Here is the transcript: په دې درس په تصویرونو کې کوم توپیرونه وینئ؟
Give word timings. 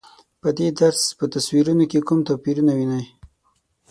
په 0.41 0.49
دې 0.57 0.67
درس 0.79 1.01
په 1.17 1.25
تصویرونو 1.33 1.83
کې 1.91 1.99
کوم 2.07 2.19
توپیرونه 2.27 2.71
وینئ؟ 2.75 3.05